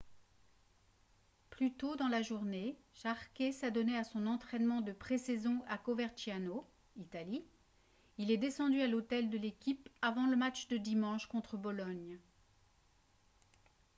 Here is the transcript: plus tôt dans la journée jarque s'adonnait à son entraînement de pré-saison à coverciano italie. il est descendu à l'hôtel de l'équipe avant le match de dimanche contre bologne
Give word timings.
plus 1.51 1.69
tôt 1.75 1.95
dans 1.95 2.07
la 2.07 2.23
journée 2.23 2.75
jarque 2.95 3.43
s'adonnait 3.53 3.99
à 3.99 4.03
son 4.03 4.25
entraînement 4.25 4.81
de 4.81 4.93
pré-saison 4.93 5.63
à 5.67 5.77
coverciano 5.77 6.67
italie. 6.97 7.45
il 8.17 8.31
est 8.31 8.37
descendu 8.37 8.81
à 8.81 8.87
l'hôtel 8.87 9.29
de 9.29 9.37
l'équipe 9.37 9.89
avant 10.01 10.25
le 10.25 10.37
match 10.37 10.67
de 10.69 10.77
dimanche 10.77 11.27
contre 11.27 11.55
bologne 11.55 12.17